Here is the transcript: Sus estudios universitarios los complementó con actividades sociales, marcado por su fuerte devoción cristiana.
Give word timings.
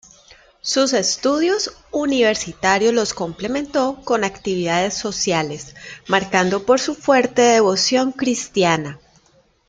Sus 0.61 0.93
estudios 0.93 1.77
universitarios 1.91 2.91
los 2.91 3.13
complementó 3.13 3.99
con 4.03 4.23
actividades 4.23 4.95
sociales, 4.95 5.75
marcado 6.07 6.65
por 6.65 6.79
su 6.79 6.95
fuerte 6.95 7.43
devoción 7.43 8.11
cristiana. 8.11 8.99